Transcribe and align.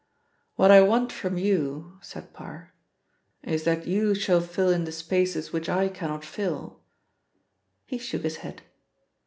"What 0.55 0.71
I 0.71 0.81
want 0.81 1.11
from 1.11 1.37
you," 1.37 1.99
said 2.01 2.33
Parr, 2.33 2.73
"is 3.43 3.65
that 3.65 3.85
you 3.85 4.15
shall 4.15 4.41
fill 4.41 4.71
in 4.71 4.85
the 4.85 4.91
spaces 4.91 5.53
which 5.53 5.69
I 5.69 5.89
cannot 5.89 6.25
fill." 6.25 6.79
He 7.85 7.99
shook 7.99 8.23
his 8.23 8.37
head. 8.37 8.63